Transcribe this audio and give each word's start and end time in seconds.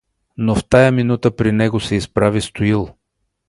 Но 0.37 0.55
в 0.55 0.63
тая 0.65 0.89
минута 0.91 1.29
при 1.35 1.51
него 1.51 1.79
се 1.79 1.95
изправи 1.95 2.41
Стоил. 2.41 2.89